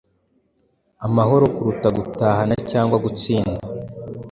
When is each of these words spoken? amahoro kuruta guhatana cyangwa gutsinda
amahoro 1.05 1.45
kuruta 1.55 1.87
guhatana 1.97 2.53
cyangwa 2.71 2.95
gutsinda 3.03 3.59